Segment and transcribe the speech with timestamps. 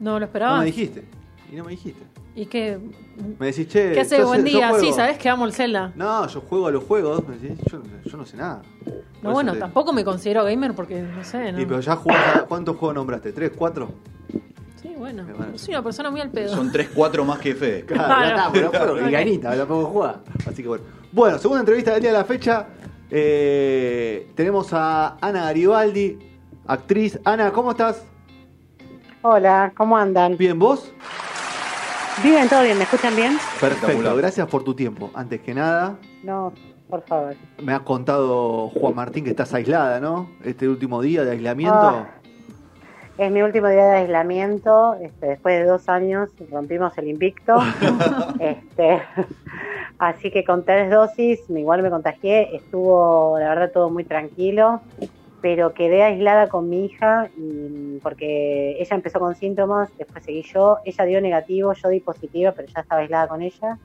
[0.00, 0.58] No lo No esperaba.
[0.58, 1.04] me dijiste.
[1.50, 2.02] Y no me dijiste.
[2.36, 2.78] ¿Y qué?
[3.38, 3.92] Me decís, che...
[3.92, 4.68] ¿Qué hace yo buen yo día?
[4.68, 4.84] juego.
[4.84, 5.92] Sí, ¿sabés que amo el Zelda?
[5.96, 7.26] No, yo juego a los juegos.
[7.26, 8.62] Me decís, yo, yo no sé nada.
[9.22, 11.60] No, bueno, te- tampoco me considero gamer porque, no sé, ¿no?
[11.60, 13.32] Y pero ya jugás, a- ¿cuántos juegos nombraste?
[13.32, 13.90] ¿Tres, cuatro?
[14.80, 15.26] Sí, bueno.
[15.52, 16.54] Yo soy una persona muy al pedo.
[16.54, 17.84] Son 3-4 más que Fede.
[17.84, 19.08] Claro, ya está, pero juego, Ok.
[19.08, 20.20] y ganita, la puedo jugar.
[20.46, 20.84] Así que bueno.
[21.10, 22.66] Bueno, segunda entrevista del día de la fecha.
[23.10, 26.18] Eh, tenemos a Ana Garibaldi,
[26.66, 27.18] actriz.
[27.24, 28.04] Ana, ¿cómo estás?
[29.22, 30.36] Hola, ¿cómo andan?
[30.36, 30.92] ¿Bien vos?
[32.22, 32.76] ¿Viven todo bien?
[32.78, 33.36] ¿Me escuchan bien?
[33.60, 35.10] Perfecto, gracias por tu tiempo.
[35.14, 36.52] Antes que nada, No,
[36.88, 37.34] por favor.
[37.62, 40.30] me has contado, Juan Martín, que estás aislada, ¿no?
[40.44, 41.76] Este último día de aislamiento.
[41.76, 42.08] Ah.
[43.18, 44.94] Es mi último día de aislamiento.
[44.94, 47.56] Este, después de dos años rompimos el invicto.
[48.38, 49.02] este,
[49.98, 52.54] así que con tres dosis, igual me contagié.
[52.54, 54.80] Estuvo, la verdad, todo muy tranquilo.
[55.40, 60.78] Pero quedé aislada con mi hija y, porque ella empezó con síntomas, después seguí yo.
[60.84, 63.78] Ella dio negativo, yo di positiva, pero ya estaba aislada con ella.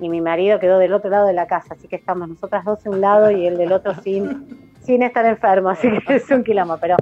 [0.00, 2.82] Y mi marido quedó del otro lado de la casa, así que estamos nosotras dos
[2.82, 6.42] de un lado y él del otro sin, sin estar enfermo, así que es un
[6.42, 6.78] quilombo.
[6.80, 6.96] Pero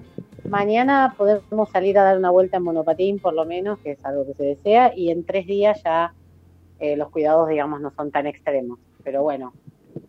[0.48, 4.26] mañana podemos salir a dar una vuelta en monopatín, por lo menos, que es algo
[4.26, 6.12] que se desea, y en tres días ya
[6.78, 8.78] eh, los cuidados, digamos, no son tan extremos.
[9.02, 9.52] Pero bueno,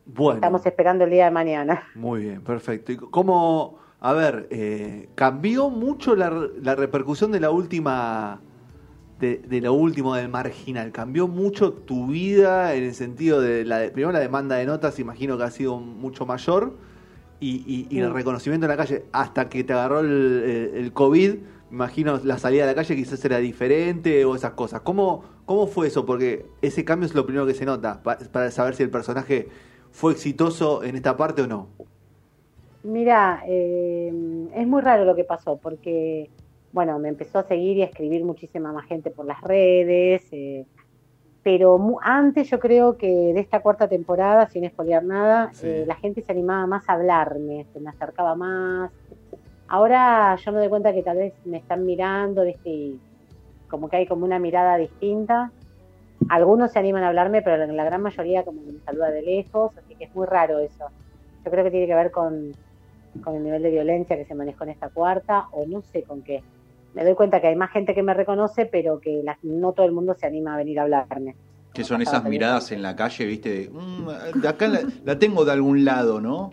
[0.05, 0.35] bueno.
[0.35, 1.83] estamos esperando el día de mañana.
[1.95, 2.91] Muy bien, perfecto.
[2.91, 6.29] ¿Y cómo, a ver, eh, cambió mucho la,
[6.61, 8.41] la repercusión de la última,
[9.23, 10.91] de, de lo último del marginal?
[10.91, 14.99] ¿Cambió mucho tu vida en el sentido de, la de- primero la demanda de notas,
[14.99, 16.73] imagino que ha sido mucho mayor,
[17.39, 21.35] y, y- y el reconocimiento en la calle, hasta que te agarró el, el- COVID,
[21.71, 24.81] imagino la salida a la calle quizás era diferente o esas cosas.
[24.81, 26.05] ¿Cómo, ¿Cómo fue eso?
[26.05, 29.47] Porque ese cambio es lo primero que se nota, pa- para saber si el personaje
[29.91, 31.67] fue exitoso en esta parte o no.
[32.83, 34.11] Mira, eh,
[34.55, 36.29] es muy raro lo que pasó porque,
[36.73, 40.65] bueno, me empezó a seguir y a escribir muchísima más gente por las redes, eh,
[41.43, 45.67] pero antes yo creo que de esta cuarta temporada, sin espolear nada, Sí.
[45.67, 48.91] eh, la gente se animaba más a hablarme, se me acercaba más.
[49.67, 52.69] Ahora yo me doy cuenta que tal vez me están mirando, ¿viste?
[52.69, 52.99] Y
[53.69, 55.51] como que hay como una mirada distinta.
[56.29, 59.21] Algunos se animan a hablarme, pero la, la gran mayoría como que me saluda de
[59.21, 60.85] lejos, así que es muy raro eso.
[61.43, 62.51] Yo creo que tiene que ver con,
[63.23, 66.23] con el nivel de violencia que se manejó en esta cuarta, o no sé con
[66.23, 66.41] qué.
[66.93, 69.85] Me doy cuenta que hay más gente que me reconoce, pero que la- no todo
[69.85, 71.35] el mundo se anima a venir a hablarme.
[71.73, 75.43] Que son esas miradas en la calle, viste, de, "Mm, de acá la, la tengo
[75.43, 76.51] de algún lado, ¿no?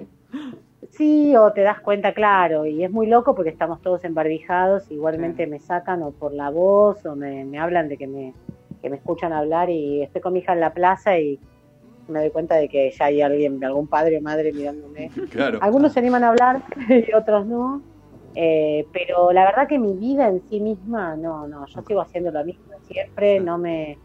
[0.93, 5.47] Sí, o te das cuenta, claro, y es muy loco porque estamos todos embarbijados, igualmente
[5.47, 8.33] me sacan o por la voz o me, me hablan de que me,
[8.81, 11.39] que me escuchan hablar y estoy con mi hija en la plaza y
[12.09, 15.11] me doy cuenta de que ya hay alguien, algún padre o madre mirándome.
[15.31, 15.59] Claro.
[15.61, 17.83] Algunos se animan a hablar y otros no,
[18.35, 22.31] eh, pero la verdad que mi vida en sí misma, no, no, yo sigo haciendo
[22.31, 23.99] lo mismo siempre, no me,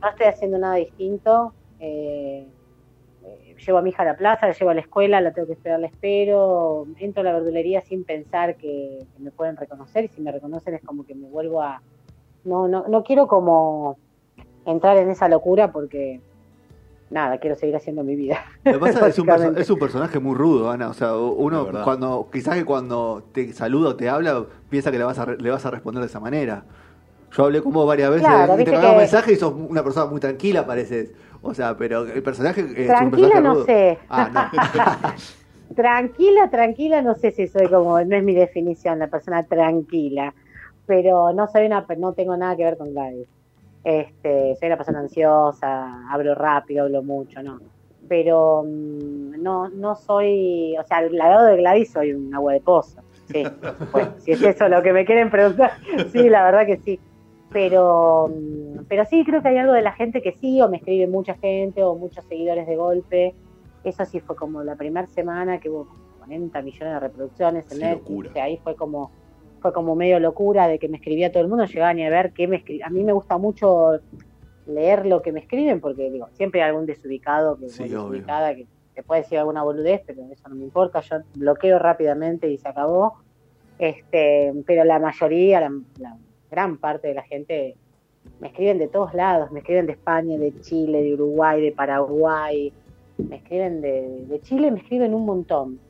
[0.00, 1.52] no estoy haciendo nada distinto.
[1.80, 2.46] eh,
[3.24, 5.46] eh, llevo a mi hija a la plaza, la llevo a la escuela, la tengo
[5.46, 10.04] que esperar, la espero, entro a la verdulería sin pensar que, que me pueden reconocer
[10.04, 11.82] y si me reconocen es como que me vuelvo a...
[12.44, 13.98] No, no, no quiero como
[14.64, 16.20] entrar en esa locura porque
[17.10, 18.38] nada, quiero seguir haciendo mi vida.
[18.64, 20.88] Lo que pasa es que es un, es un personaje muy rudo, Ana.
[20.88, 25.04] O sea, uno cuando, quizás que cuando te saluda o te habla, piensa que le
[25.04, 26.64] vas a, re- le vas a responder de esa manera.
[27.30, 29.52] Yo hablé con vos varias veces, Claro, y te mandaba que- un mensaje y sos
[29.54, 31.12] una persona muy tranquila, pareces.
[31.42, 33.64] O sea, pero el personaje es un Tranquila personaje no rudo.
[33.66, 33.98] sé.
[34.08, 34.50] Ah,
[35.74, 40.34] tranquila, tranquila, no sé si soy como, no es mi definición, la persona tranquila,
[40.86, 43.28] pero no soy una, no tengo nada que ver con Gladys.
[43.84, 47.58] Este, soy una persona ansiosa, hablo rápido, hablo mucho, no.
[48.08, 52.60] Pero mm, no, no soy, o sea, al lado de Gladys soy un agua de
[52.60, 53.00] pozo.
[53.26, 53.44] Sí,
[53.92, 55.72] pues, si es eso lo que me quieren preguntar,
[56.12, 57.00] sí, la verdad que sí.
[57.52, 60.78] Pero, mm, pero sí, creo que hay algo de la gente que sí, o me
[60.78, 63.34] escribe mucha gente, o muchos seguidores de golpe,
[63.84, 65.88] Eso sí fue como la primera semana que hubo
[66.18, 68.08] 40 millones de reproducciones en Sí, Netflix.
[68.10, 68.30] locura.
[68.30, 69.10] o sea, ahí fue como
[69.60, 72.32] fue como medio locura de que me escribía todo el mundo, llegaban y a ver
[72.32, 72.86] qué me escribía.
[72.86, 74.00] A mí me gusta mucho
[74.66, 78.66] leer lo que me escriben porque digo, siempre hay algún desubicado que, Sí, desubicada que
[78.94, 82.68] te puede decir alguna boludez, pero eso no me importa, yo bloqueo rápidamente y se
[82.68, 83.14] acabó.
[83.78, 86.16] Este, pero la mayoría, la, la
[86.50, 87.76] gran parte de la gente
[88.40, 92.72] me escriben de todos lados, me escriben de España, de Chile, de Uruguay, de Paraguay,
[93.18, 95.80] me escriben de, de Chile, me escriben un montón.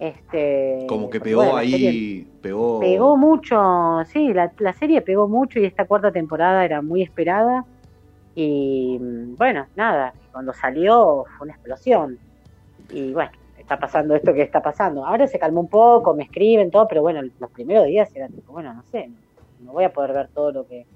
[0.00, 2.80] Este, Como que pegó bueno, la serie ahí, pegó...
[2.80, 7.66] Pegó mucho, sí, la, la serie pegó mucho y esta cuarta temporada era muy esperada.
[8.34, 12.18] Y mm, bueno, nada, cuando salió fue una explosión.
[12.90, 15.04] Y bueno, está pasando esto que está pasando.
[15.04, 18.52] Ahora se calmó un poco, me escriben todo, pero bueno, los primeros días era tipo,
[18.52, 19.10] bueno, no sé,
[19.62, 20.86] no voy a poder ver todo lo que,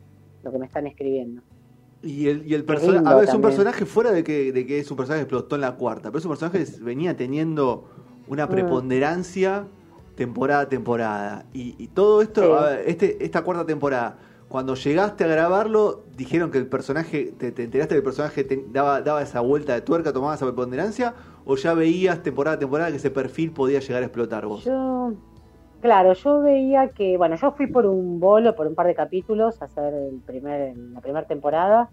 [0.42, 1.42] lo que me están escribiendo.
[2.02, 3.50] Y el, y el personaje, a ver, es un también.
[3.50, 6.18] personaje fuera de que, de que es un personaje que explotó en la cuarta, pero
[6.18, 7.88] es un personaje que venía teniendo
[8.28, 8.50] una Mm.
[8.50, 9.64] preponderancia
[10.16, 11.44] temporada a temporada.
[11.52, 12.50] Y, y todo esto, Sí.
[12.64, 14.16] a ver, este, esta cuarta temporada,
[14.48, 18.64] cuando llegaste a grabarlo, dijeron que el personaje, te, te enteraste que el personaje te-
[18.72, 22.90] daba, daba esa vuelta de tuerca, tomaba esa preponderancia, o ya veías temporada a temporada
[22.90, 24.64] que ese perfil podía llegar a explotar vos.
[24.64, 25.12] Yo,
[25.80, 29.60] claro, yo veía que, bueno, yo fui por un bolo, por un par de capítulos,
[29.60, 31.90] a hacer el primer, la primera temporada,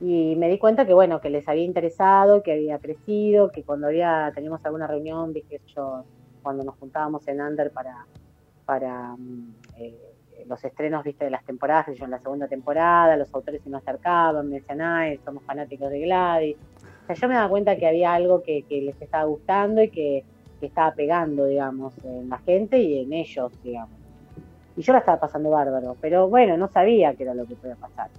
[0.00, 3.86] y me di cuenta que, bueno, que les había interesado, que había crecido, que cuando
[3.86, 6.04] había, teníamos alguna reunión, dije yo,
[6.42, 8.06] cuando nos juntábamos en Under para,
[8.64, 9.98] para mm, eh,
[10.46, 13.82] los estrenos, viste, de las temporadas, yo en la segunda temporada, los autores se nos
[13.82, 16.56] acercaban, me decían, ay, somos fanáticos de Gladys.
[17.02, 19.90] O sea, yo me daba cuenta que había algo que, que les estaba gustando y
[19.90, 20.24] que,
[20.60, 23.96] que estaba pegando, digamos, en la gente y en ellos, digamos.
[24.76, 27.76] Y yo la estaba pasando bárbaro, pero bueno, no sabía qué era lo que podía
[27.76, 28.10] pasar.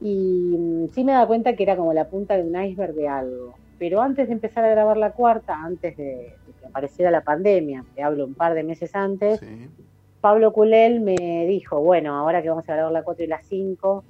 [0.00, 3.08] Y mm, sí me daba cuenta que era como la punta de un iceberg de
[3.08, 3.54] algo.
[3.78, 7.84] Pero antes de empezar a grabar la cuarta, antes de, de que apareciera la pandemia,
[7.94, 9.68] te hablo un par de meses antes, Sí.
[10.24, 14.04] Pablo Culel me dijo, bueno, ahora que vamos a grabar la 4 y la 5,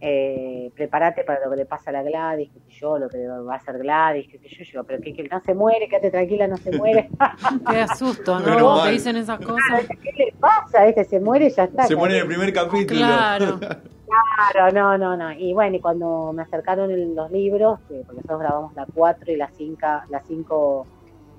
[0.00, 3.52] eh, prepárate para lo que le pasa a la Gladys, sé yo, lo que va
[3.52, 6.48] a hacer Gladys, sé yo, yo, digo, pero que, que no se muere, quédate tranquila,
[6.48, 7.08] no se muere.
[7.70, 8.78] Qué asusto, ¿no?
[8.78, 8.88] mal.
[8.88, 9.86] Te dicen esas cosas.
[10.02, 10.88] ¿Qué le pasa?
[10.88, 11.86] Este se muere y ya está.
[11.86, 12.98] Se muere en el primer capítulo.
[12.98, 13.60] Claro.
[14.52, 15.32] Claro, no, no, no.
[15.32, 19.48] Y bueno, y cuando me acercaron los libros, porque nosotros grabamos la 4 y la
[19.48, 20.86] 5 la cinco,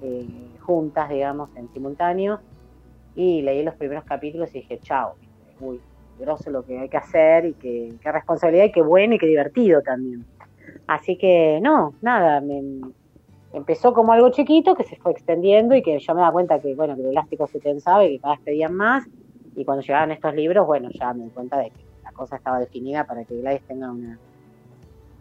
[0.02, 0.28] eh,
[0.62, 2.40] juntas, digamos, en simultáneo,
[3.16, 5.16] y leí los primeros capítulos y dije, chao,
[5.60, 5.80] uy,
[6.20, 9.82] grosso lo que hay que hacer y qué responsabilidad y qué bueno y qué divertido
[9.82, 10.26] también.
[10.88, 12.62] Así que, no, nada, me,
[13.54, 16.76] empezó como algo chiquito que se fue extendiendo y que yo me da cuenta que,
[16.76, 19.06] bueno, que el elástico se tensaba y que cada vez pedían más,
[19.56, 23.06] y cuando llegaban estos libros, bueno, ya me di cuenta de que cosa estaba definida
[23.06, 24.18] para que Gladys tenga una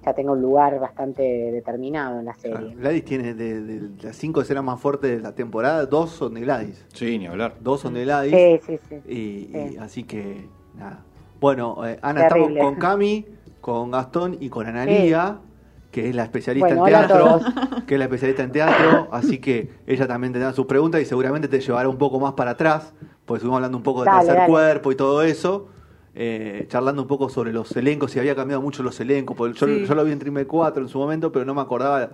[0.05, 2.75] ya tenga un lugar bastante determinado en la Claro, serie.
[2.77, 6.43] Gladys tiene de, de las cinco escenas más fuertes de la temporada, dos son de
[6.43, 6.85] Gladys.
[6.93, 7.55] Sí, ni hablar.
[7.61, 8.35] Dos son de Gladys.
[8.35, 8.97] Sí, sí, sí.
[9.09, 9.77] Y, y Sí.
[9.79, 11.05] así que, nada.
[11.41, 12.49] Bueno, eh, Ana, Terrible.
[12.61, 13.27] estamos con Cami,
[13.63, 15.39] con Gastón y con Analía,
[15.91, 17.41] que es la especialista Bueno, en teatro.
[17.87, 21.49] Que es la especialista en teatro, así que ella también tendrá sus preguntas y seguramente
[21.49, 22.93] te llevará un poco más para atrás,
[23.25, 24.51] porque estuvimos hablando un poco de Dale, tercer dale.
[24.51, 25.69] cuerpo y todo eso.
[26.15, 29.67] Eh, charlando un poco sobre los elencos, si había cambiado mucho los elencos, porque yo,
[29.67, 29.85] Sí.
[29.87, 32.11] yo lo vi en Triple 4 en su momento, pero no me acordaba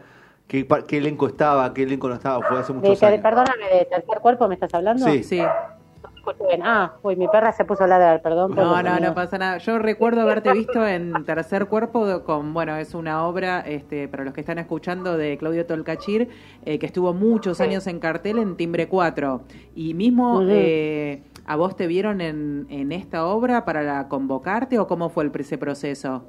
[0.49, 3.21] qué, elenco estaba, qué elenco no estaba, fue hace muchos años.
[3.21, 5.05] perdóname, ¿de tercer cuerpo me estás hablando?
[5.07, 5.23] Sí.
[5.23, 5.39] Sí.
[5.41, 6.63] No escuché bien.
[6.65, 8.55] Ah, uy, mi perra se puso a ladrar, perdón.
[8.55, 9.57] No, no, no pasa nada.
[9.59, 14.35] Yo recuerdo haberte visto en Tercer Cuerpo con, bueno, es una obra, este, para los
[14.35, 16.29] que están escuchando, de Claudio Tolcachir,
[16.67, 17.63] eh, que estuvo muchos Sí.
[17.63, 19.43] años en cartel en Timbre 4.
[19.75, 24.87] Y mismo, eh, ¿a vos te vieron en, en esta obra para la convocarte o
[24.87, 26.23] cómo fue el, ese proceso?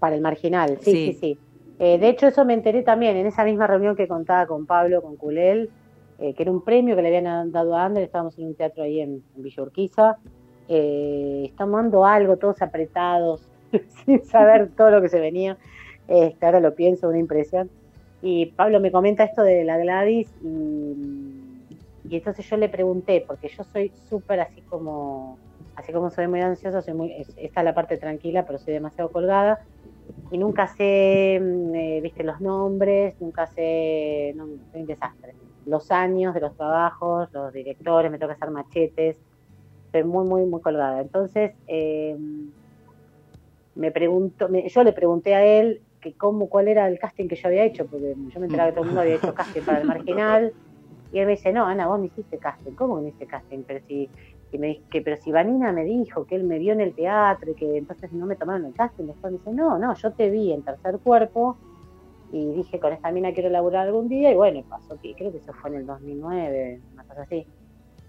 [0.00, 1.12] Para el marginal, sí, Sí.
[1.12, 1.38] sí, sí.
[1.78, 5.00] Eh, de hecho, eso me enteré también en esa misma reunión que contaba con Pablo,
[5.00, 5.70] con Culel,
[6.18, 8.82] eh, que era un premio que le habían dado a Ander, estábamos en un teatro
[8.82, 10.16] ahí en, en Villa Urquiza,
[10.68, 13.48] eh, tomando algo, todos apretados,
[14.04, 15.56] sin saber todo lo que se venía.
[16.08, 17.70] Este, ahora lo pienso, una impresión.
[18.22, 21.35] Y Pablo me comenta esto de la Gladys y,
[22.08, 25.40] y entonces yo le pregunté, porque yo soy súper así como,
[25.74, 28.74] así como soy muy ansiosa, soy muy, es- esta es la parte tranquila, pero soy
[28.74, 29.58] demasiado colgada
[30.30, 35.36] y nunca sé, mm, eh, viste, los nombres, nunca sé, no, soy un desastre.
[35.64, 39.20] Los años de los trabajos, los directores, me toca hacer machetes,
[39.92, 41.00] soy muy, muy, muy colgada.
[41.02, 42.16] Entonces, eh,
[43.74, 47.36] me pregunto, me- yo le pregunté a él que cómo, cuál era el casting que
[47.36, 49.78] yo había hecho, porque yo me enteraba que todo el mundo había hecho casting para
[49.78, 50.54] el marginal,
[51.16, 53.62] y él me dice, no, Ana, vos no hiciste casting, ¿cómo no hiciste casting?
[53.66, 54.10] Pero si,
[54.50, 57.52] que me, que, pero si Vanina me dijo que él me vio en el teatro
[57.52, 60.28] y que entonces no me tomaron el casting, después me dice, no, no, yo te
[60.28, 61.56] vi en tercer cuerpo
[62.32, 65.38] y dije, con esta mina quiero laburar algún día, y bueno, pasó que creo que
[65.38, 67.46] eso fue en el 2009, una cosa así.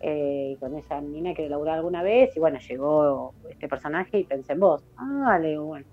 [0.01, 4.51] Eh, con esa mina quiero laburar alguna vez, y bueno, llegó este personaje y pensé
[4.51, 4.83] en vos.
[4.97, 5.85] Ah, le digo, bueno.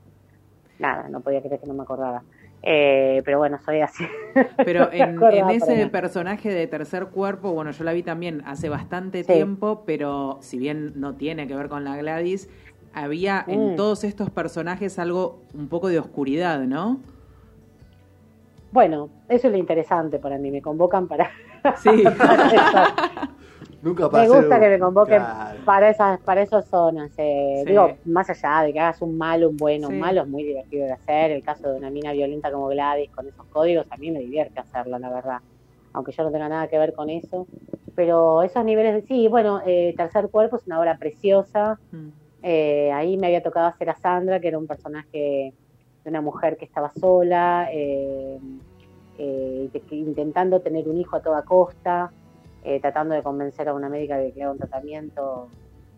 [0.80, 2.24] Nada, no podía creer que no me acordaba.
[2.66, 4.04] Eh, pero bueno, soy así.
[4.64, 9.32] Pero en, ese personaje de tercer cuerpo, bueno, yo la vi también hace bastante Sí.
[9.34, 12.48] tiempo, pero si bien no tiene que ver con la Gladys,
[12.94, 13.76] había en Mm.
[13.76, 17.00] todos estos personajes algo un poco de oscuridad, ¿no?
[18.72, 21.30] Bueno, eso es lo interesante para mí, me convocan para,
[21.76, 22.02] Sí.
[22.18, 22.98] para.
[23.84, 25.58] Nunca Me gusta un- que me convoquen Claro.
[25.64, 27.12] para esas para esas zonas.
[27.18, 27.70] eh, Sí.
[27.70, 29.92] Digo, más allá de que hagas un malo, un bueno, Sí.
[29.94, 31.30] un malo es muy divertido de hacer.
[31.32, 34.58] El caso de una mina violenta como Gladys con esos códigos, a mí me divierte
[34.58, 35.38] hacerlo, la verdad.
[35.92, 37.46] Aunque yo no tenga nada que ver con eso.
[37.94, 39.02] Pero esos niveles de...
[39.02, 41.78] Sí, bueno, eh, Tercer Cuerpo es una obra preciosa.
[41.92, 42.08] Mm.
[42.42, 45.52] Eh, ahí me había tocado hacer a Sandra, que era un personaje
[46.02, 48.38] de una mujer que estaba sola, eh,
[49.18, 52.10] eh, intentando tener un hijo a toda costa,
[52.64, 55.48] eh, tratando de convencer a una médica de que haga un tratamiento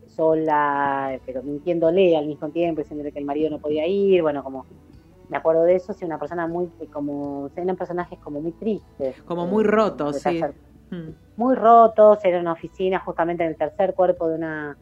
[0.06, 4.66] sola, pero mintiéndole al mismo tiempo, diciéndole que el marido no podía ir, bueno, como
[5.28, 9.20] me acuerdo de eso, sí, una persona muy, como, eran personajes como muy tristes.
[9.23, 10.40] Como eh, muy rotos, sí.
[10.90, 11.11] Mm.
[11.37, 14.76] muy rotos, era una oficina justamente en el tercer cuerpo de una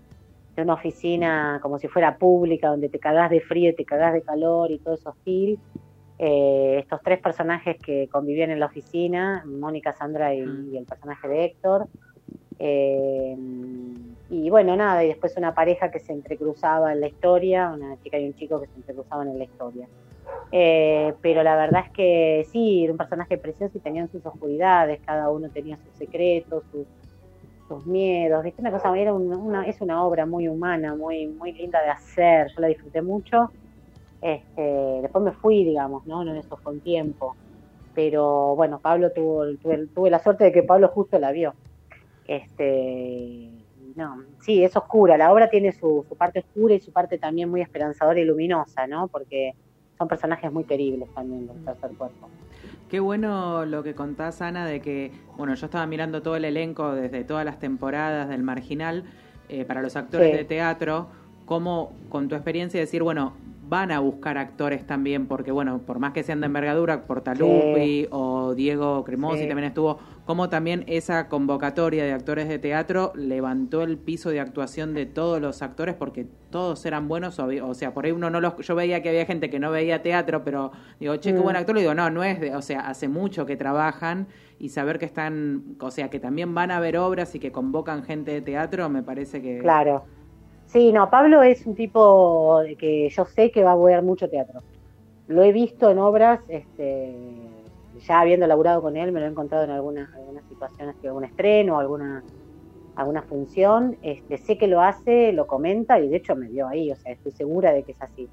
[0.55, 4.23] de una oficina como si fuera pública, donde te cagás de frío, te cagás de
[4.23, 5.59] calor y todo eso hostil.
[6.27, 10.41] Eh, estos tres personajes que convivían en la oficina, Mónica, Sandra y,
[10.73, 11.89] y el personaje de Héctor.
[12.59, 13.37] Eh,
[14.29, 18.19] y bueno, nada, y después una pareja que se entrecruzaba en la historia, una chica
[18.19, 19.89] y un chico que se entrecruzaban en la historia.
[20.53, 25.01] Eh, pero la verdad es que sí, era un personaje precioso y tenían sus oscuridades,
[25.07, 26.87] cada uno tenía sus secretos, sus,
[27.69, 28.63] sus miedos, ¿viste?
[28.63, 32.49] Una cosa, era un- una, es una obra muy humana, muy, muy linda de hacer,
[32.57, 33.53] yo la disfruté mucho.
[34.25, 34.63] Este,
[35.03, 36.25] después me fui, digamos, ¿no?
[36.25, 37.37] No, eso fue un tiempo.
[37.95, 41.53] Pero bueno, Pablo tuvo, tuve, tuve la suerte de que Pablo justo la vio.
[42.27, 43.51] Este,
[43.95, 47.51] no, sí, es oscura, la obra tiene su, su parte oscura y su parte también
[47.51, 49.09] muy esperanzadora y luminosa, ¿no?
[49.09, 49.53] Porque
[49.99, 52.29] son personajes muy terribles también los tercer cuerpo.
[52.89, 56.95] Qué bueno lo que contás, Ana, de que, bueno, yo estaba mirando todo el elenco
[56.95, 59.05] desde todas las temporadas del Marginal
[59.51, 60.37] eh, para los actores Sí.
[60.37, 61.09] de teatro,
[61.45, 63.35] cómo con tu experiencia decir, bueno,
[63.75, 68.55] van a buscar actores también, porque, bueno, por más que sean de envergadura, Portalupi o
[68.55, 69.49] Diego Cremosi Sí.
[69.49, 74.95] también estuvo, como también esa convocatoria de actores de teatro levantó el piso de actuación
[74.95, 78.57] de todos los actores porque todos eran buenos, o, sea, por ahí uno no los,
[78.59, 81.43] yo veía que había gente que no veía teatro, pero digo, che, qué Mm.
[81.43, 84.29] buen actor, le digo, no, no es de, o sea, hace mucho que trabajan
[84.61, 88.05] y saber que están, o sea, que también van a ver obras y que convocan
[88.05, 89.59] gente de teatro, me parece que...
[89.59, 90.05] Claro.
[90.75, 94.29] Sí, no, Pablo es un tipo de que yo sé que va a ver mucho
[94.29, 94.61] teatro.
[95.29, 97.15] Lo he visto en obras, este,
[98.01, 100.11] ya habiendo laburado con él, me lo he encontrado en algunas,
[100.49, 102.25] situaciones, que algún estreno, alguna,
[102.97, 103.97] alguna función.
[104.03, 107.13] Este, sé que lo hace, lo comenta y de hecho me vio ahí, o sea,
[107.13, 108.29] estoy segura de que es así.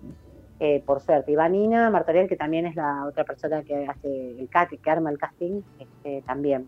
[0.59, 1.31] Eh, por suerte.
[1.31, 5.11] Y Vanina Martorell, que también es la otra persona que hace el cat, que arma
[5.11, 6.67] el casting, este, también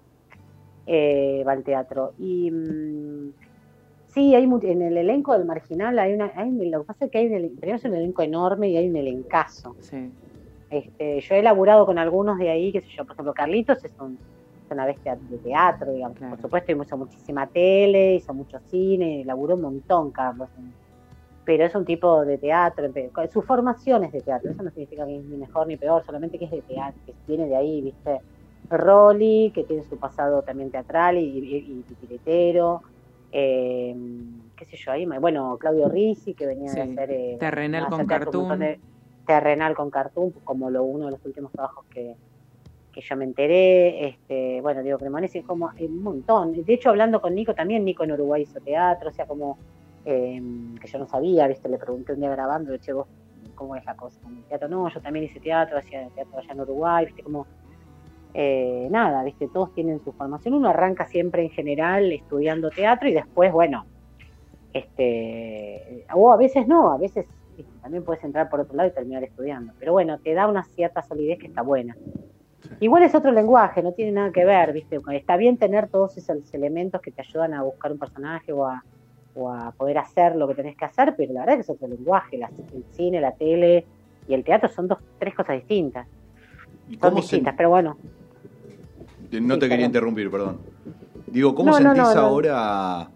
[0.85, 2.13] eh, va al teatro.
[2.19, 3.33] Y mm,
[4.13, 7.17] sí, hay en el elenco del marginal hay una, hay, lo que pasa es que
[7.17, 9.75] hay un, primero es un elenco enorme y hay un elencazo.
[9.79, 10.12] Sí.
[10.70, 13.93] Este, yo he laburado con algunos de ahí, qué sé yo, por ejemplo, Carlitos es,
[14.00, 14.17] un,
[14.65, 16.36] es una bestia de teatro, digamos, Claro.
[16.36, 20.50] por supuesto, hizo muchísima tele, hizo mucho cine, laburó un montón, Carlos.
[21.46, 22.89] Pero es un tipo de teatro,
[23.32, 26.39] su formación es de teatro, eso no significa que es ni mejor ni peor, solamente
[26.39, 28.20] que es de teatro, que viene de ahí, ¿viste?
[28.70, 31.84] Rolly, que tiene su pasado también teatral y, y, y
[33.33, 33.95] eh,
[34.55, 36.79] qué sé yo, ahí, me- bueno, Claudio Rizzi, que venía Sí.
[36.79, 37.11] de hacer...
[37.11, 38.59] eh, Terrenal con Cartoon.
[38.59, 38.79] de-
[39.25, 42.15] terrenal con Cartoon, como lo uno de los últimos trabajos que,
[42.91, 46.53] que yo me enteré, este, bueno, Diego Cremonesi, es como hay un montón.
[46.53, 49.59] De hecho, hablando con Nico también, Nico en Uruguay hizo teatro, o sea, como
[50.05, 50.39] eh,
[50.81, 53.07] que yo no sabía, viste, le pregunté un día grabando, che, vos,
[53.55, 54.19] ¿cómo es la cosa?
[54.29, 57.47] En el teatro, no, yo también hice teatro, hacía teatro allá en Uruguay, viste, como
[58.33, 63.13] eh, nada, viste, todos tienen su formación, uno arranca siempre en general estudiando teatro y
[63.13, 63.85] después, bueno,
[64.73, 67.25] este, o a veces no, a veces
[67.55, 70.63] viste, también puedes entrar por otro lado y terminar estudiando, pero bueno, te da una
[70.63, 71.95] cierta solidez que está buena.
[72.79, 74.99] Igual es otro lenguaje, no tiene nada que ver, ¿viste?
[75.11, 78.83] Está bien tener todos esos elementos que te ayudan a buscar un personaje o a,
[79.35, 81.87] o a poder hacer lo que tenés que hacer, pero la verdad que es otro
[81.87, 83.85] lenguaje, la- el cine, la tele
[84.27, 86.07] y el teatro son dos, tres cosas distintas.
[86.89, 87.97] ¿Y Son se, distintas, pero bueno.
[89.41, 90.59] No te quería interrumpir, perdón.
[91.27, 92.19] Digo, ¿cómo No, sentís no, no.
[92.19, 93.09] ahora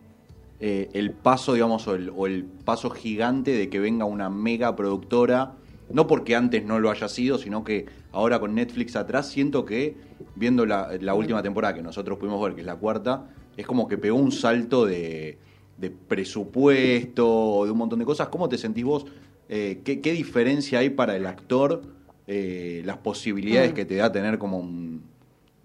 [0.59, 4.75] eh, el paso, digamos, o el, o el paso gigante de que venga una mega
[4.75, 5.53] productora
[5.89, 9.95] no porque antes no lo haya sido, sino que ahora con Netflix atrás siento que,
[10.35, 13.87] viendo la, la última temporada que nosotros pudimos ver, que es la cuarta, es como
[13.87, 15.37] que pegó un salto de,
[15.77, 18.27] de presupuesto, de un montón de cosas.
[18.29, 19.05] ¿Cómo te sentís vos?
[19.49, 21.81] Eh, ¿qué, qué diferencia hay para el actor?
[22.29, 23.75] eh, las posibilidades Mm.
[23.75, 24.96] que te da tener como un...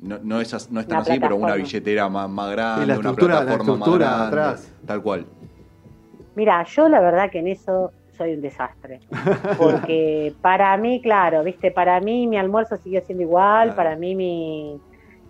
[0.02, 2.98] No, no es, no es tan así, pero una billetera más, más grande, Sí, la
[2.98, 4.74] una la plataforma estructura más grande, atrás.
[4.86, 5.26] tal cual.
[6.34, 9.00] Mira, yo la verdad que en eso soy un desastre.
[9.58, 13.76] Porque para mí, claro, viste, para mí mi almuerzo siguió siendo igual, Claro.
[13.76, 14.80] para mí mi,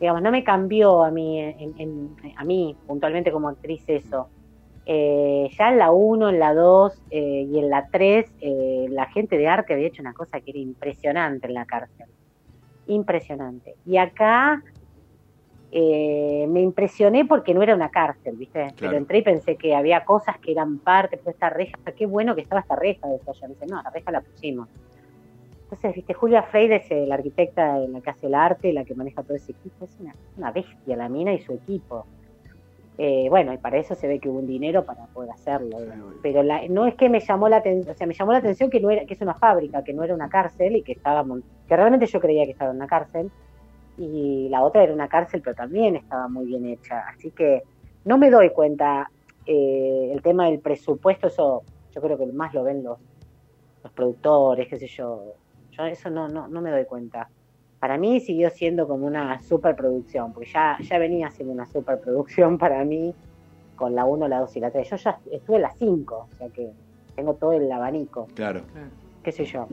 [0.01, 4.31] digamos, no me cambió a mí, en- en- a mí puntualmente como actriz eso.
[4.87, 9.07] Eh, ya en la 1, en la 2 eh, y en la 3, eh, la
[9.07, 12.07] gente de arte había hecho una cosa que era impresionante en la cárcel.
[12.87, 13.77] Impresionante.
[13.87, 14.63] Y acá
[15.71, 18.69] eh, me impresioné porque no era una cárcel, ¿viste?
[18.79, 22.35] Pero entré y pensé que había cosas que eran parte, pero esta reja, qué bueno
[22.35, 23.33] que estaba esta reja, yo.
[23.43, 24.69] Me dice, no, la reja la pusimos.
[25.63, 28.85] Entonces, viste, Julia Freire es eh, la arquitecta en la que hace el arte la
[28.85, 29.87] que maneja todo ese equipo.
[29.87, 32.05] Es una, una bestia la mina y su equipo.
[33.05, 35.85] Eh, bueno, y para eso se ve que hubo un dinero para poder hacerlo.
[36.21, 38.71] Pero la- no es que me llamó la atención, o sea, me llamó la atención
[38.71, 41.25] que no era, que es una fábrica, que no era una cárcel y que estaba,
[41.67, 43.33] que realmente yo creía que estaba en una cárcel.
[43.97, 47.01] Y la otra era una cárcel, pero también estaba muy bien hecha.
[47.11, 47.63] Así que
[48.05, 49.11] no me doy cuenta
[49.47, 52.99] eh, el tema del presupuesto, eso yo creo que más lo ven los,
[53.83, 55.37] los productores, qué sé yo.
[55.77, 57.31] Yo eso no, no, no me doy cuenta.
[57.83, 62.85] Para mí siguió siendo como una superproducción, porque ya, ya venía siendo una superproducción para
[62.85, 63.13] mí
[63.75, 64.89] con la 1, la 2 y la 3.
[64.91, 66.71] Yo ya estuve en la 5, o sea que
[67.17, 68.61] tengo todo el abanico, Claro.
[69.25, 69.67] qué sé yo.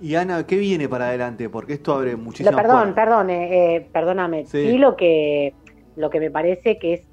[0.00, 1.48] Y Ana, ¿qué viene para adelante?
[1.48, 2.94] Porque esto abre muchísimas perdón, puertas.
[3.04, 4.44] perdón, eh, eh, perdóname.
[4.46, 4.72] Sí.
[4.72, 4.78] Sí.
[4.78, 5.54] lo que
[5.94, 7.08] lo que me parece que es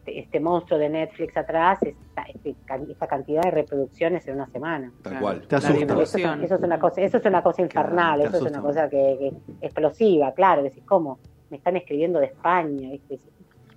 [0.00, 2.54] este, este monstruo de Netflix atrás, esta, este
[2.88, 4.90] esta cantidad de reproducciones en una semana.
[5.02, 5.46] Tal cual.
[5.46, 5.74] Te asusta.
[5.74, 6.42] Eso es, difusión.
[6.44, 9.66] eso es una cosa, eso es una cosa infernal, eso es una cosa que, que
[9.66, 11.18] explosiva, claro, decís, ¿cómo?
[11.50, 13.18] Me están escribiendo de España, ¿qué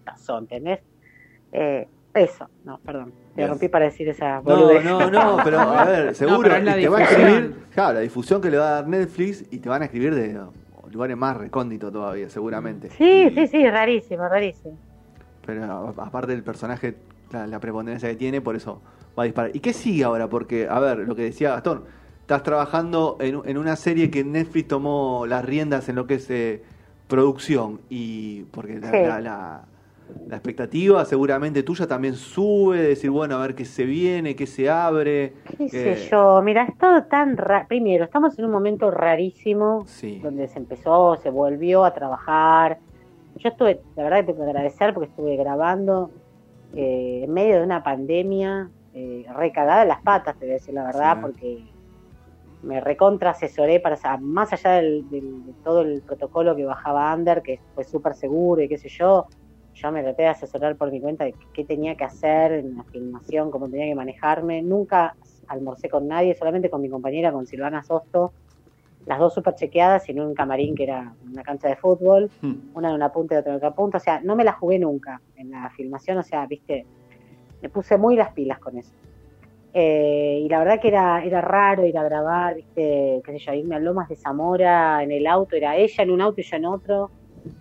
[0.06, 0.80] pasó, ¿entendés?
[1.52, 4.86] Eh, eso, no, perdón, te rompí para decir esa No, boludez.
[4.86, 6.50] no, no, pero a ver, seguro.
[6.50, 9.67] te va a escribir, claro, la difusión que le va a dar Netflix y te
[9.67, 10.39] van a escribir de
[10.91, 12.89] lugares más recónditos todavía, seguramente.
[12.91, 14.78] Sí, sí, sí, rarísimo, rarísimo.
[15.45, 16.95] Pero aparte del personaje,
[17.32, 18.82] la, la preponderancia que tiene, por eso
[19.17, 19.56] va a disparar.
[19.56, 20.27] ¿Y qué sigue ahora?
[20.29, 21.84] Porque, a ver, lo que decía Gastón,
[22.21, 26.29] estás trabajando en, en una serie que Netflix tomó las riendas en lo que es
[26.29, 26.63] eh,
[27.08, 27.82] producción.
[27.89, 28.97] Y porque la, Sí.
[29.03, 29.62] la- la-
[30.27, 34.45] la expectativa seguramente tuya también sube, de decir, bueno, a ver qué se viene, qué
[34.45, 35.34] se abre.
[35.58, 36.41] ¿Qué sé Eh, yo?
[36.43, 37.65] Mira, es todo tan raro.
[37.67, 40.19] Primero, estamos en un momento rarísimo Sí.
[40.21, 42.79] donde se empezó, se volvió a trabajar.
[43.36, 46.12] Yo estuve, la verdad que tengo que agradecer porque estuve grabando
[46.74, 50.74] eh, en medio de una pandemia, eh, recagada en las patas, te voy a decir
[50.74, 51.22] la verdad, Sí.
[51.22, 51.74] porque
[52.62, 57.41] me recontra asesoré para, más allá del, del- de todo el protocolo que bajaba Under,
[57.41, 59.28] que fue súper seguro y qué sé yo,
[59.74, 62.84] yo me traté de asesorar por mi cuenta de qué tenía que hacer en la
[62.91, 64.62] filmación, cómo tenía que manejarme.
[64.62, 65.15] Nunca
[65.48, 68.34] almorcé con nadie, solamente con mi compañera, con Silvana Sosto,
[69.06, 72.54] las dos súper chequeadas en un camarín que era una cancha de fútbol, Hmm.
[72.74, 73.98] una de una punta y otra de otra punta.
[73.98, 76.86] O sea, no me la jugué nunca en la filmación, o sea, viste,
[77.62, 78.94] me puse muy las pilas con eso.
[79.76, 83.54] Eh, y la verdad que era, era raro ir a grabar, viste, qué sé yo,
[83.54, 86.58] irme a Lomas de Zamora en el auto, era ella en un auto y yo
[86.58, 87.10] en otro,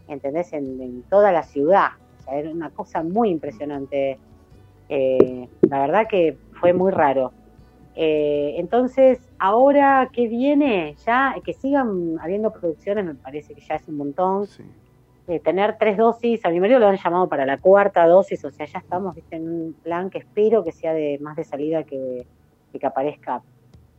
[0.08, 0.52] ¿entendés?
[0.52, 1.88] En, en toda la ciudad.
[2.20, 4.18] O sea, era una cosa muy impresionante.
[4.88, 7.32] Eh, la verdad que fue muy raro.
[7.94, 13.88] Eh, entonces, ahora que viene, ya que sigan habiendo producciones, me parece que ya es
[13.88, 14.46] un montón.
[14.46, 14.64] Sí.
[15.28, 18.50] Eh, tener tres dosis, a mi marido lo han llamado para la cuarta dosis, o
[18.50, 19.36] sea, ya estamos ¿viste?
[19.36, 22.26] en un plan que espero que sea de más de salida que,
[22.72, 23.40] que, que aparezca,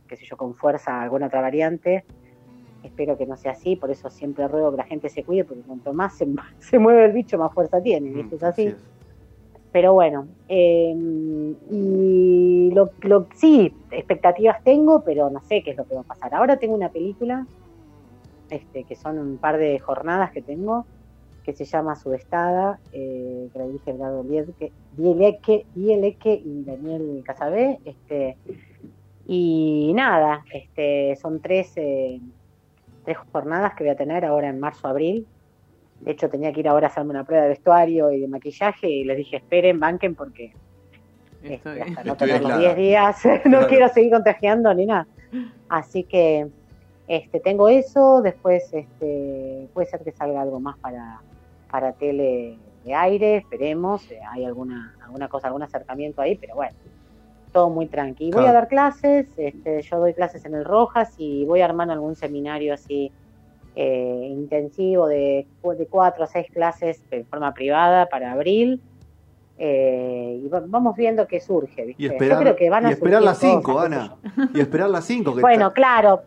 [0.06, 2.04] qué sé yo, con fuerza alguna otra variante.
[2.82, 5.62] Espero que no sea así, por eso siempre ruego que la gente se cuide, porque
[5.62, 6.26] cuanto más se,
[6.58, 8.36] se mueve el bicho, más fuerza tiene, ¿viste?
[8.36, 8.66] Es así.
[8.66, 8.93] es.
[9.74, 10.94] Pero bueno, eh,
[11.68, 16.32] y lo, sí, expectativas tengo, pero no sé qué es lo que va a pasar.
[16.32, 17.44] Ahora tengo una película,
[18.50, 20.86] este, que son un par de jornadas que tengo,
[21.42, 27.80] que se llama Sudestada, eh, que la dirige Edgardo Bielke, Bieleke, Bieleke y Daniel Casabé.
[27.84, 28.36] Este,
[29.26, 32.20] y nada, este, son tres, eh,
[33.04, 35.26] tres jornadas que voy a tener ahora en marzo-abril.
[36.04, 38.88] De hecho, tenía que ir ahora a hacerme una prueba de vestuario y de maquillaje
[38.88, 40.52] y les dije, esperen, banquen porque
[41.42, 42.74] Estoy- este, hasta no tener los aislada.
[42.74, 43.66] 10 días no Claro.
[43.68, 45.06] quiero seguir contagiando ni nada.
[45.68, 46.46] Así que
[47.08, 51.20] este tengo eso, después este puede ser que salga algo más para,
[51.70, 56.72] para tele de aire, esperemos, eh, hay alguna alguna cosa, algún acercamiento ahí, pero bueno,
[57.52, 58.24] todo muy tranqui.
[58.26, 58.48] Voy Claro.
[58.48, 62.74] a dar clases, este, yo doy clases en el Rojas y voy armando algún seminario
[62.74, 63.10] así
[63.76, 68.80] eh, intensivo de, cu- de cuatro a seis clases de forma privada para abril.
[69.56, 71.84] Eh, y va- vamos viendo qué surge.
[71.86, 72.02] ¿viste?
[72.02, 74.40] Y esperar, yo creo que van a y esperar surgir las 5, cosas, qué sé
[74.42, 74.50] Ana.
[74.54, 75.34] Y esperar las 5.
[75.40, 76.22] bueno, claro,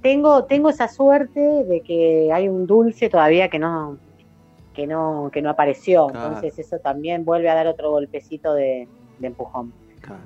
[0.00, 3.98] tengo, tengo esa suerte de que hay un dulce todavía que no,
[4.74, 6.06] que no, que no apareció.
[6.06, 6.26] Claro.
[6.36, 8.86] Entonces eso también vuelve a dar otro golpecito de,
[9.18, 9.72] de empujón.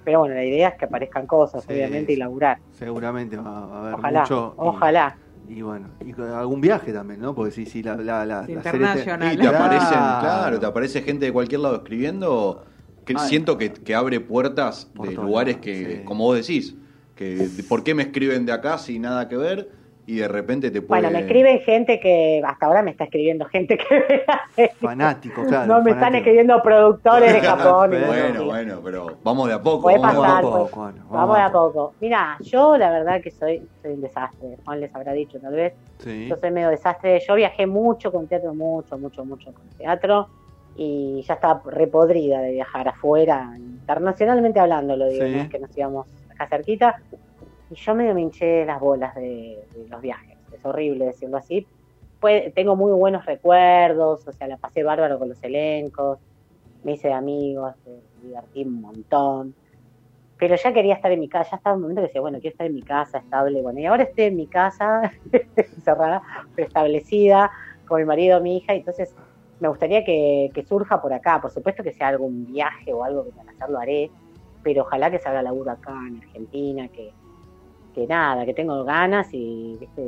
[0.05, 2.59] Pero bueno, la idea es que aparezcan cosas, Sí, obviamente, y laburar.
[2.73, 4.55] Seguramente va a haber Ojalá, mucho.
[4.59, 5.17] ojalá.
[5.49, 7.35] Y, bueno, y con algún viaje también, ¿no?
[7.35, 9.35] Porque sí, sí, la, la, la, Sí, la serie te- internacional.
[9.35, 10.21] Y te aparecen, Claro.
[10.21, 12.65] claro, te aparece gente de cualquier lado escribiendo.
[13.05, 13.29] Que Ay.
[13.29, 16.05] siento que, que abre puertas de lugares que, sí.
[16.05, 16.77] como vos decís,
[17.17, 19.71] que ¿por qué me escriben de acá sin nada que ver?
[20.05, 21.01] Y de repente te puede...
[21.03, 24.69] Bueno, me escriben gente que, hasta ahora me está escribiendo gente que.
[24.81, 25.67] Fanático, claro.
[25.77, 27.93] no me están escribiendo productores de Japón.
[27.95, 29.83] y Bueno, Bueno, pero vamos de a poco.
[29.83, 30.69] Puede vamos de a pasar, poco.
[30.75, 30.95] pues.
[31.09, 31.73] Vamos de a poco.
[31.73, 31.95] poco.
[32.01, 34.57] Mira, yo la verdad que soy, soy un desastre.
[34.65, 35.73] Juan les habrá dicho tal vez.
[35.99, 36.27] Sí.
[36.29, 37.21] Yo soy medio desastre.
[37.27, 40.29] Yo viajé mucho con teatro, mucho, mucho, mucho con teatro.
[40.75, 45.31] Y ya estaba repodrida de viajar afuera, internacionalmente hablando, lo digo, Sí.
[45.33, 47.01] no es que nos íbamos acá cerquita.
[47.73, 50.37] Y yo medio me hinché las bolas de, los viajes.
[50.53, 51.67] Es horrible decirlo así.
[52.55, 56.19] Tengo muy buenos recuerdos, o sea, la pasé bárbaro con los elencos,
[56.85, 59.55] me hice de amigos, me divertí un montón.
[60.37, 62.53] Pero ya quería estar en mi casa, ya estaba un momento que decía, bueno, quiero
[62.53, 65.11] estar en mi casa, estable, bueno, y ahora estoy en mi casa,
[65.57, 66.23] encerrada,
[66.55, 67.51] pero establecida,
[67.89, 69.17] con mi marido, mi hija, entonces
[69.61, 71.41] me gustaría que, que surja por acá.
[71.41, 74.11] Por supuesto que sea algún viaje o algo que tenga que hacer, lo haré,
[74.63, 77.13] pero ojalá que salga laburo acá en Argentina, que,
[77.95, 80.03] que nada, que tengo ganas y ¿viste?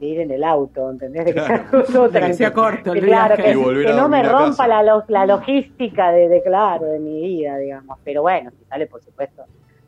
[0.00, 1.24] de ir en el auto, ¿entendés?
[1.24, 2.34] De que sea algo De que tranquilo.
[2.34, 3.52] sea corto el Que claro, viaje.
[3.86, 7.98] que, no me rompa la, lo- la logística de, de, claro, de mi vida, digamos.
[8.04, 9.44] Pero bueno, si sale, por supuesto,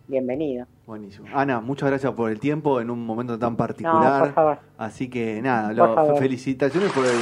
[0.06, 0.66] bienvenido.
[0.86, 1.28] Buenísimo.
[1.34, 4.20] Ana, muchas gracias por el tiempo en un momento tan No, particular.
[4.20, 4.58] por favor.
[4.78, 7.12] Así que nada, Por lo- felicitaciones por el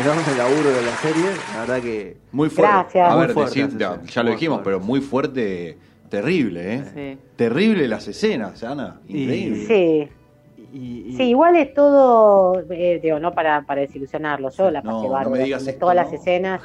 [0.00, 1.24] enorme laburo de la serie.
[1.52, 2.72] La verdad que Muy fuerte.
[2.72, 3.08] Gracias.
[3.10, 4.64] A Muy ver, fuerte decir- ya, lo dijimos, fuerte.
[4.64, 5.78] pero muy fuerte,
[6.14, 6.84] terrible, ¿eh?
[6.94, 7.18] Sí.
[7.36, 9.00] Terrible las escenas, Ana.
[9.08, 9.56] Increíble.
[9.66, 10.08] Sí,
[10.56, 14.92] y, y- sí, igual es todo, eh, digo, no para, para desilusionarlo, yo la No,
[14.92, 16.60] pasé no bárbaro me digas esto, todas las escenas.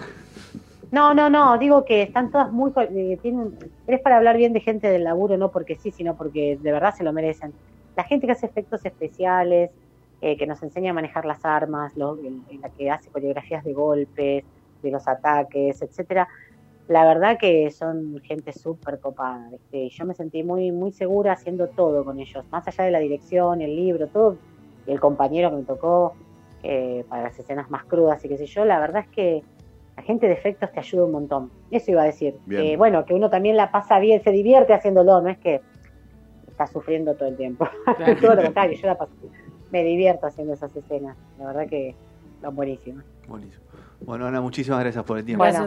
[0.92, 2.72] No, no, no, digo que están todas muy...
[2.78, 6.58] eh, tienen, es para hablar bien de gente del laburo, no porque sí, sino porque
[6.60, 7.54] de verdad se lo merecen.
[7.96, 9.72] La gente que hace efectos especiales,
[10.22, 13.74] eh, que nos enseña a manejar las armas, lo- el- la que hace coreografías de
[13.74, 14.46] golpes,
[14.82, 16.28] de los ataques, etcétera.
[16.90, 22.04] La verdad que son gente súper copada, yo me sentí muy, muy segura haciendo todo
[22.04, 24.38] con ellos, más allá de la dirección, el libro, todo,
[24.88, 26.16] y el compañero que me tocó
[26.64, 29.44] eh, para las escenas más crudas y qué sé yo, la verdad es que
[29.98, 31.52] la gente de efectos te ayuda un montón.
[31.70, 32.40] Eso iba a decir.
[32.50, 35.62] Que, bueno, que uno también la pasa bien, se divierte haciéndolo, no es que
[36.48, 37.68] está sufriendo todo el tiempo.
[37.98, 38.16] Claro.
[38.22, 39.14] todo lo contrario, yo la paso,
[39.72, 41.16] me divierto haciendo esas escenas.
[41.38, 41.96] La verdad que
[42.42, 43.06] son buenísimas.
[43.28, 43.64] buenísimo.
[44.02, 45.44] Bueno, Ana, muchísimas gracias por el tiempo.
[45.44, 45.66] Bueno,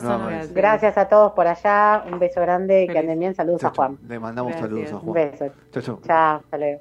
[0.55, 3.01] Gracias, a todos por allá, un beso grande, que Feliz.
[3.03, 3.97] anden bien, saludos Chau, a Juan.
[3.99, 4.09] chau.
[4.09, 4.71] Le mandamos Gracias.
[4.71, 5.14] saludos a Un Juan.
[5.14, 5.45] beso.
[5.71, 6.01] Chau, chau.
[6.03, 6.81] Chao, hasta luego.